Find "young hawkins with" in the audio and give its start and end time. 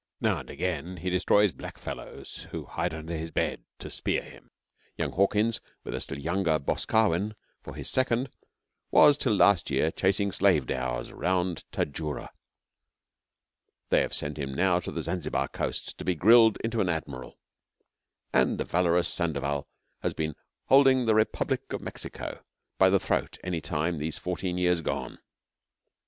4.97-5.93